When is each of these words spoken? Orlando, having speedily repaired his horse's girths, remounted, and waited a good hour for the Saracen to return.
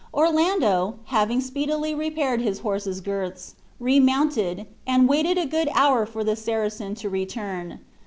Orlando, 0.15 0.95
having 1.05 1.41
speedily 1.41 1.93
repaired 1.93 2.41
his 2.41 2.61
horse's 2.61 3.01
girths, 3.01 3.53
remounted, 3.79 4.65
and 4.87 5.07
waited 5.07 5.37
a 5.37 5.45
good 5.45 5.69
hour 5.75 6.07
for 6.07 6.23
the 6.23 6.35
Saracen 6.35 6.95
to 6.95 7.07
return. 7.07 7.81